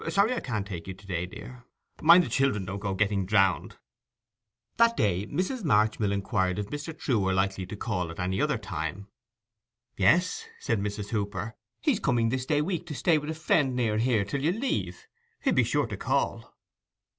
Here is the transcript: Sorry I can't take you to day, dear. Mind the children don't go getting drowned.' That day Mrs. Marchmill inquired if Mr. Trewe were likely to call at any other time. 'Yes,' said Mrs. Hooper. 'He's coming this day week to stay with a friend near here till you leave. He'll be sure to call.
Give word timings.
Sorry 0.09 0.33
I 0.33 0.39
can't 0.39 0.65
take 0.65 0.87
you 0.87 0.95
to 0.95 1.05
day, 1.05 1.27
dear. 1.27 1.63
Mind 2.01 2.23
the 2.23 2.27
children 2.27 2.65
don't 2.65 2.79
go 2.79 2.95
getting 2.95 3.23
drowned.' 3.27 3.77
That 4.77 4.97
day 4.97 5.27
Mrs. 5.27 5.63
Marchmill 5.63 6.11
inquired 6.11 6.57
if 6.57 6.71
Mr. 6.71 6.91
Trewe 6.97 7.19
were 7.21 7.35
likely 7.35 7.67
to 7.67 7.75
call 7.75 8.09
at 8.09 8.19
any 8.19 8.41
other 8.41 8.57
time. 8.57 9.09
'Yes,' 9.97 10.47
said 10.59 10.79
Mrs. 10.81 11.09
Hooper. 11.11 11.55
'He's 11.81 11.99
coming 11.99 12.29
this 12.29 12.47
day 12.47 12.63
week 12.63 12.87
to 12.87 12.95
stay 12.95 13.19
with 13.19 13.29
a 13.29 13.35
friend 13.35 13.75
near 13.75 13.99
here 13.99 14.25
till 14.25 14.41
you 14.41 14.51
leave. 14.53 15.05
He'll 15.43 15.53
be 15.53 15.63
sure 15.63 15.85
to 15.85 15.97
call. 15.97 16.51